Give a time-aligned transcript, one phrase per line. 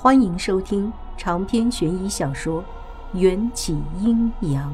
[0.00, 2.62] 欢迎收听长篇悬疑小说
[3.18, 4.72] 《缘起阴阳》。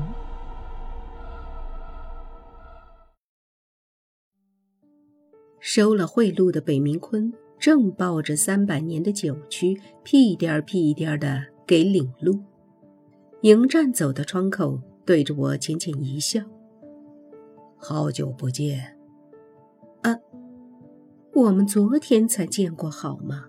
[5.58, 12.38] 收了贿赂的北明坤正抱着三百年的酒曲，屁颠儿屁颠儿的给领路。
[13.40, 16.42] 迎战走到窗口，对着我浅浅一笑
[17.80, 18.98] ：“好久不见。
[20.04, 20.14] ”“啊，
[21.32, 23.46] 我们昨天才见过，好吗？”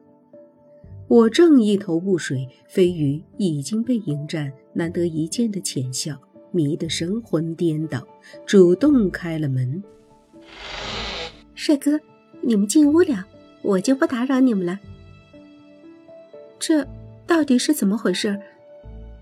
[1.16, 6.20] 我正一头雾水，飞鱼已经被迎战难得一见的浅笑
[6.52, 8.06] 迷得神魂颠倒，
[8.46, 9.82] 主动开了门。
[11.54, 11.98] 帅哥，
[12.42, 13.26] 你们进屋了，
[13.62, 14.78] 我就不打扰你们了。
[16.60, 16.86] 这
[17.26, 18.38] 到底是怎么回事？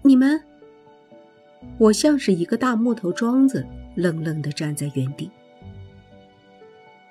[0.02, 0.42] 你们……
[1.78, 5.30] 我像是一个大木头桩子，愣愣地站在原地。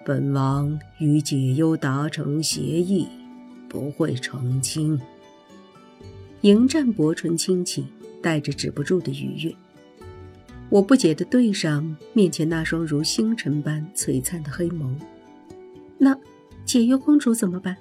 [0.05, 3.07] 本王与解忧达成协议。
[3.73, 5.01] 不会成亲。
[6.43, 7.87] 迎战薄唇轻启，
[8.21, 9.57] 带着止不住的愉悦。
[10.69, 14.95] 我不解地对上面前那双如星辰般璀璨的黑眸。
[15.97, 16.15] 那
[16.67, 17.75] 解忧公主怎么办？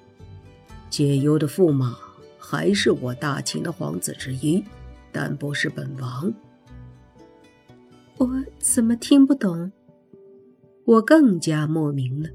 [0.90, 1.98] 解忧的驸马
[2.40, 4.64] 还是我大秦的皇子之一，
[5.12, 6.34] 但不是本王。
[8.18, 9.74] 我怎么听不懂？
[10.86, 12.30] 我更加莫名了。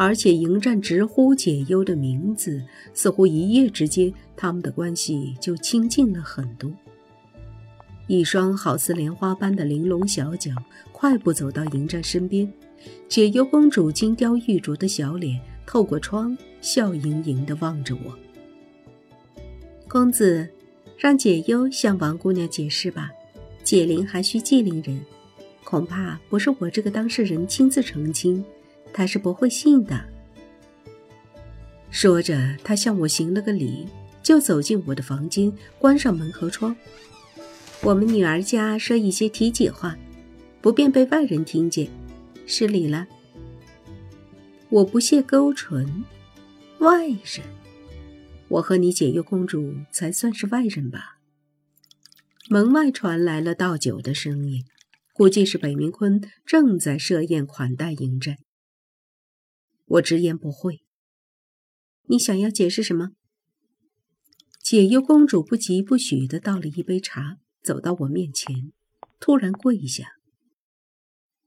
[0.00, 2.62] 而且迎战直呼解忧的名字，
[2.94, 6.70] 似乎一夜之间他们的关系就亲近了很多。
[8.06, 10.52] 一双好似莲花般的玲珑小脚
[10.92, 12.48] 快步走到迎战身边，
[13.08, 18.16] 解忧公主金雕玉琢的小脸透过窗笑盈盈地望着我。
[19.88, 20.48] 公子，
[20.96, 23.10] 让解忧向王姑娘解释吧，
[23.64, 25.00] 解铃还需系铃人，
[25.64, 28.44] 恐怕不是我这个当事人亲自澄清。
[28.92, 30.04] 他是不会信的。
[31.90, 33.86] 说着，他向我行了个礼，
[34.22, 36.76] 就走进我的房间，关上门和窗。
[37.82, 39.96] 我们女儿家说一些体己话，
[40.60, 41.88] 不便被外人听见，
[42.46, 43.06] 失礼了。
[44.68, 46.04] 我不屑勾唇，
[46.80, 47.46] 外人？
[48.48, 51.18] 我和你解忧公主才算是外人吧？
[52.50, 54.64] 门外传来了倒酒的声音，
[55.12, 58.36] 估计是北明坤正在设宴款待迎战。
[59.88, 60.82] 我直言不讳。
[62.04, 63.10] 你想要解释什么？
[64.62, 68.72] 解忧公主不疾不徐地倒了一杯茶，走到我面前，
[69.18, 70.12] 突然跪下。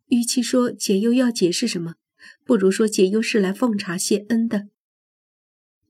[0.07, 1.95] 与其说解忧要解释什么，
[2.43, 4.69] 不如说解忧是来奉茶谢恩的。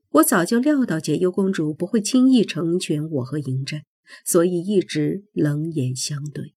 [0.09, 3.83] 我早就料到解忧公主不会轻易成全我和迎战，
[4.25, 6.53] 所以一直冷眼相对。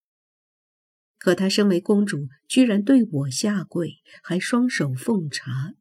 [1.19, 5.75] 可她身为公主，居然对我下跪，还双手奉茶。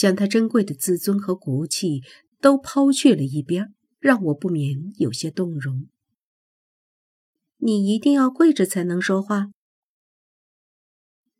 [0.00, 2.00] 将他珍贵的自尊和骨气
[2.40, 5.90] 都抛去了一边，让我不免有些动容。
[7.58, 9.50] 你一定要跪着才能说话，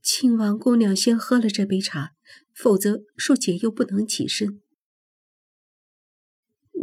[0.03, 2.13] 请王姑娘先喝了这杯茶，
[2.53, 4.61] 否则恕姐又不能起身。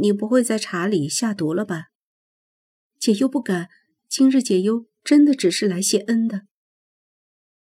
[0.01, 1.89] 你不会在茶里下毒了吧？
[2.97, 3.69] 姐又不敢，
[4.09, 6.47] 今日解忧真的只是来谢恩的。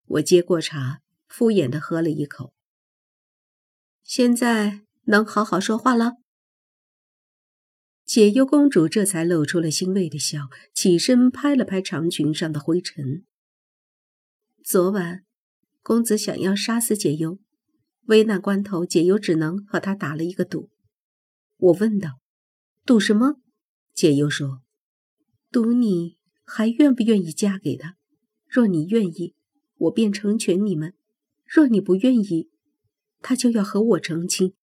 [0.07, 2.55] 我接过茶，敷衍的喝了一口。
[4.03, 6.13] 现在能好好说话了。
[8.05, 13.23] 解忧公主这才露出了欣慰的笑，起身拍了拍长裙上的灰尘。
[14.63, 15.23] 昨晚，
[15.83, 17.37] 公子想要杀死解忧，
[18.05, 20.69] 危难关头，解忧只能和他打了一个赌。
[21.57, 22.19] 我问道
[22.85, 23.35] ：“赌什么？”
[23.93, 24.63] 解忧说
[25.51, 27.95] ：“赌你还愿不愿意嫁给他。
[28.47, 29.35] 若你愿意，
[29.75, 30.93] 我便成全你们；
[31.45, 32.49] 若你不愿意。”
[33.19, 34.53] 他就要和我成亲，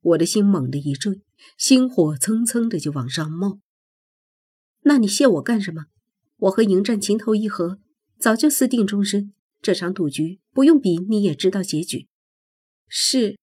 [0.00, 1.22] 我的心猛地一坠，
[1.56, 3.60] 心火蹭蹭的就往上冒。
[4.82, 5.86] 那你谢我干什么？
[6.36, 7.78] 我和迎战情投意合，
[8.18, 9.32] 早就私定终身。
[9.60, 12.08] 这场赌局不用比你也知道结局。
[12.88, 13.38] 是，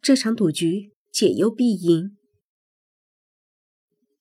[0.00, 2.16] 这场赌局解忧必赢。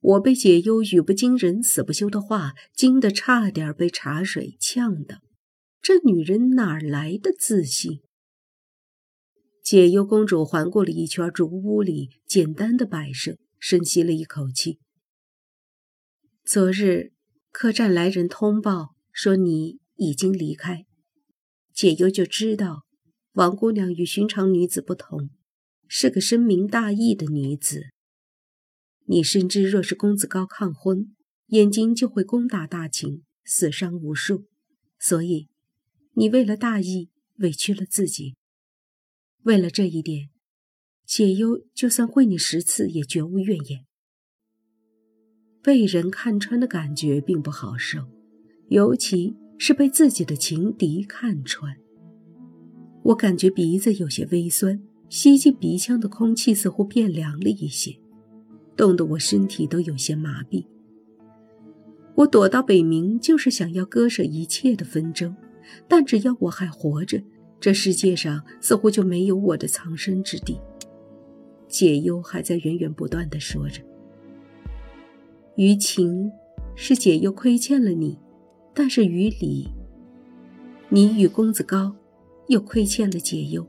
[0.02, 5.20] 我被解忧语不惊人死不休的话惊得差点被茶水呛到。
[5.82, 8.02] 这女人哪来的自信？
[9.70, 14.80] 解忧公主环顾了一圈竹屋里简单的摆设，深吸了一口气。
[16.44, 17.12] 昨日
[17.52, 20.88] 客栈来人通报说你已经离开，
[21.72, 22.88] 解忧就知道
[23.34, 25.30] 王姑娘与寻常女子不同，
[25.88, 27.92] 是个深明大义的女子。
[29.06, 31.16] 你深知，若是公子高抗婚，
[31.50, 34.48] 燕京就会攻打大秦，死伤无数，
[34.98, 35.48] 所以
[36.14, 38.34] 你为了大义委屈了自己。
[39.44, 40.30] 为了这一点，
[41.06, 43.86] 解忧就算跪你十次也绝无怨言。
[45.62, 48.00] 被人看穿的感觉并不好受，
[48.70, 51.76] 尤其是被自己的情敌看穿。
[53.04, 57.98] 我感觉鼻子有些微酸，吸进鼻腔的空气似乎变凉了一些，
[58.76, 60.66] 冻得我身体都有些麻痹。
[62.16, 65.36] 我躲到北冥，就是想要割舍一切的纷争，
[65.88, 67.24] 但只要我还活着，
[67.60, 70.60] 这世界上似乎就没有我的藏身之地。
[71.68, 73.82] 解忧还在源源不断地说着。
[75.56, 76.32] 于情，
[76.74, 78.18] 是解忧亏欠了你；
[78.74, 79.68] 但是于理，
[80.88, 81.96] 你与公子高
[82.48, 83.68] 又亏欠了解忧。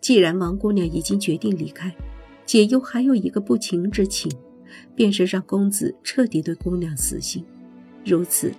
[0.00, 1.94] 既然王姑娘已经决定离开，
[2.46, 4.30] 解忧还有一个不情之请，
[4.94, 7.44] 便是让公子彻底对姑娘死心。
[8.04, 8.52] 如此，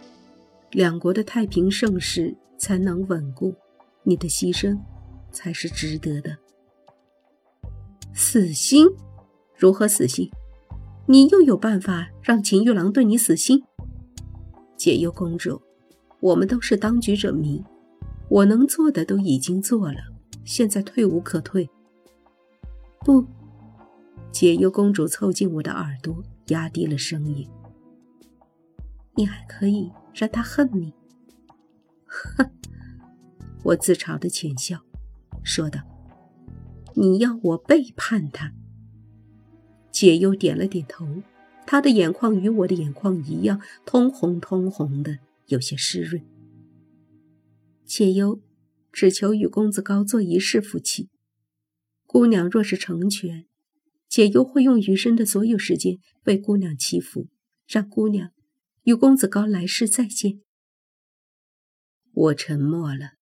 [0.71, 3.55] 两国的太平盛世才能稳固，
[4.03, 4.79] 你的牺牲
[5.31, 6.37] 才是值得的。
[8.13, 8.87] 死心？
[9.57, 10.29] 如何死心？
[11.07, 13.63] 你又有办法让秦玉郎对你死心？
[14.77, 15.61] 解忧公主，
[16.19, 17.63] 我们都是当局者迷，
[18.29, 19.99] 我能做的都已经做了，
[20.43, 21.69] 现在退无可退。
[22.99, 23.25] 不，
[24.31, 27.47] 解忧公主凑近我的耳朵，压低了声音
[29.15, 30.93] ：“你还可以让他恨你。”
[32.05, 32.49] 哼，
[33.63, 34.83] 我自嘲的浅笑，
[35.43, 35.81] 说道。
[36.95, 38.53] 你要我背叛他？
[39.91, 41.23] 解忧点了点头，
[41.65, 45.17] 他的眼眶与我的眼眶一样，通红通红的，
[45.47, 46.23] 有些湿润。
[47.85, 48.41] 解忧
[48.91, 51.09] 只求与公子高做一世夫妻。
[52.05, 53.47] 姑娘若是成全，
[54.07, 57.27] 解忧会用余生的所有时间为姑娘祈福，
[57.67, 58.29] 让姑娘
[58.83, 60.41] 与公子高来世再见。
[62.13, 63.13] 我沉默了。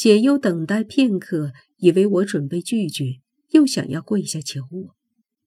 [0.00, 3.20] 解忧等待片刻，以为我准备拒绝，
[3.50, 4.96] 又想要跪下求我，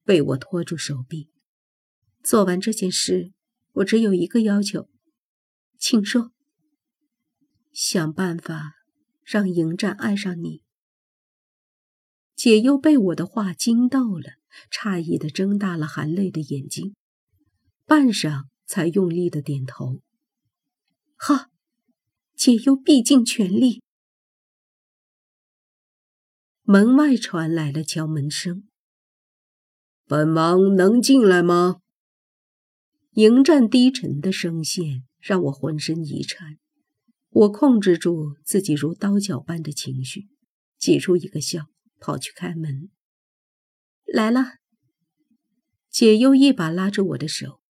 [0.03, 1.31] 被我拖住手臂。
[2.21, 3.31] 做完这件事，
[3.71, 4.87] 我只有一个要求，
[5.79, 6.33] 请说。
[7.71, 8.73] 想办法
[9.23, 10.61] 让迎战爱上你。
[12.35, 14.33] 解忧被我的话惊到了，
[14.71, 16.93] 诧异的睁大了含泪的眼睛，
[17.87, 20.03] 半晌才用力的点头。
[21.15, 21.47] 好，
[22.35, 23.81] 解忧必尽全力。
[26.73, 28.63] 门外传来了敲门声。
[30.07, 31.81] 本王能进来吗？
[33.11, 36.57] 迎战低沉的声线让我浑身一颤，
[37.29, 40.29] 我控制住自己如刀绞般的情绪，
[40.79, 41.67] 挤出一个笑，
[41.99, 42.89] 跑去开门。
[44.11, 44.43] 来了。
[45.91, 47.61] 解忧一把拉着我的手。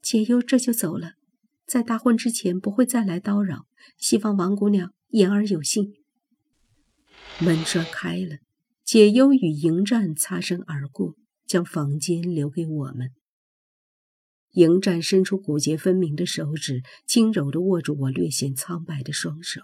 [0.00, 1.14] 解忧这就走了，
[1.66, 3.66] 在大婚之前不会再来叨扰，
[3.98, 6.05] 希望王姑娘言而有信。
[7.38, 8.38] 门栓开了，
[8.82, 11.16] 解忧与迎战擦身而过，
[11.46, 13.10] 将房间留给我们。
[14.52, 19.60] 迎战伸出骨节分明的手指，轻柔地握住我略显苍白的双手。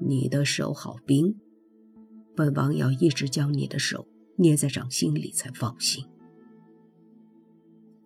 [0.00, 1.34] 你的手好冰，
[2.36, 4.06] 本王要一直将你的手
[4.36, 6.04] 捏在掌心里才放心。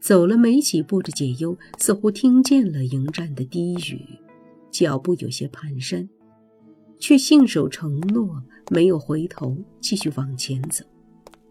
[0.00, 4.18] 走了没几步的解忧似乎听见了迎战的低语，
[4.70, 6.08] 脚步有些蹒跚。
[6.98, 10.84] 却信守承诺，没有回头，继续往前走。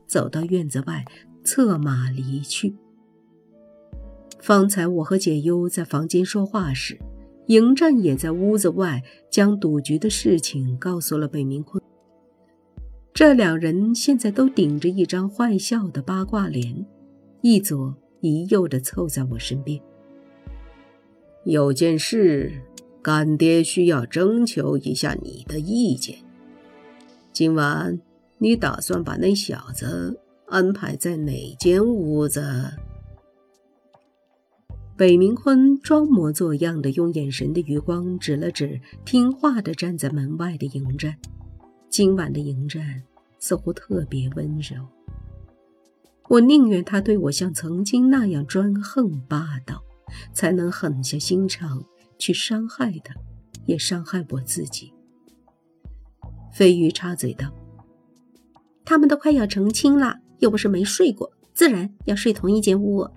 [0.05, 1.03] 走到院子外，
[1.43, 2.75] 策马离去。
[4.39, 6.97] 方才我和解忧在房间说话时，
[7.47, 11.81] 迎战也在屋子外将赌局的事情告诉了北明坤。
[13.13, 16.85] 这两人现在都顶着一张坏笑的八卦脸，
[17.41, 19.81] 一左一右的凑在我身边。
[21.43, 22.51] 有件事。
[23.01, 26.17] 干爹需要征求一下你的意见。
[27.31, 27.99] 今晚
[28.37, 32.71] 你打算把那小子安排在哪间屋子？
[34.97, 41.15] 北明坤装模作样的用眼神的余光指了指听话的站在门外的迎战。
[41.89, 43.03] 今晚的迎战
[43.39, 44.87] 似乎特别温柔。
[46.29, 49.83] 我宁愿他对我像曾经那样专横霸道，
[50.33, 51.85] 才能狠下心肠。
[52.17, 53.15] 去伤害他，
[53.65, 54.93] 也伤害我自己。
[56.53, 57.53] 飞鱼插嘴道
[58.83, 63.09] ：“他们都快要成亲了，又不是没睡过，自然要睡同一间屋。”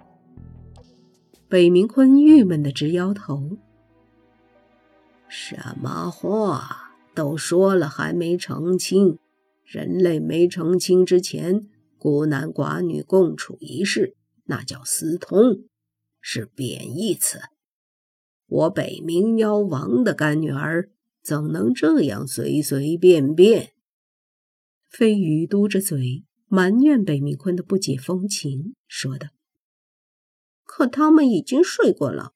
[1.49, 3.59] 北明坤郁闷的直摇头
[5.27, 9.19] ：“什么话都说了，还没成亲？
[9.65, 15.65] 人类没成亲之前，孤男寡女共处一室，那叫私通，
[16.21, 17.41] 是贬义词。”
[18.51, 20.91] 我北冥妖王的干女儿
[21.23, 23.71] 怎能这样随随便便？
[24.89, 29.29] 飞鱼嘟着嘴埋怨北冥坤的不解风情，说道
[30.67, 32.33] ：“可他们已经睡过了。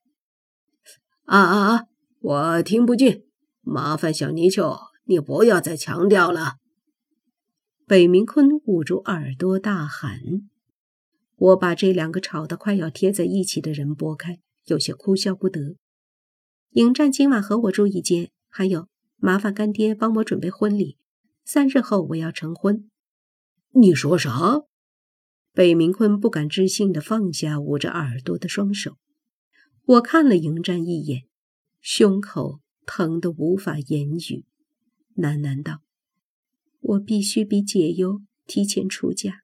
[1.24, 1.86] 啊啊啊！
[2.20, 3.24] 我听不见，
[3.62, 6.58] 麻烦小泥鳅，你不要再强调了。
[7.88, 10.20] 北冥坤捂住耳朵大喊。
[11.34, 15.74] 我把这两个吵得快要贴在一起的人拨开，有些哭笑不得。
[16.74, 18.88] 迎战今晚和我住一间，还有
[19.18, 20.98] 麻烦干爹帮我准备婚礼，
[21.44, 22.90] 三日后我要成婚。
[23.70, 24.62] 你说啥？
[25.52, 28.96] 北明坤不敢置信的放下捂着耳朵的双手。
[29.84, 31.28] 我看了迎战一眼，
[31.80, 34.44] 胸口疼得无法言语，
[35.14, 35.82] 喃喃道
[36.82, 39.42] ：“我必须比解忧提前出嫁。”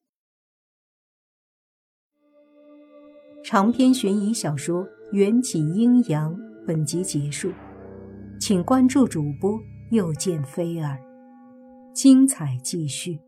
[3.44, 4.82] 长篇悬疑小说
[5.12, 7.50] 《缘起阴阳》本集结束，
[8.38, 9.58] 请关注主播，
[9.90, 10.98] 又见菲儿，
[11.94, 13.18] 精彩继续。